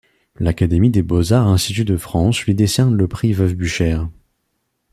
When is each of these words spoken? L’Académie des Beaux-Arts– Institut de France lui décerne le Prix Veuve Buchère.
L’Académie 0.39 0.89
des 0.89 1.03
Beaux-Arts– 1.03 1.47
Institut 1.47 1.85
de 1.85 1.95
France 1.95 2.41
lui 2.45 2.55
décerne 2.55 2.95
le 2.95 3.07
Prix 3.07 3.33
Veuve 3.33 3.53
Buchère. 3.53 4.09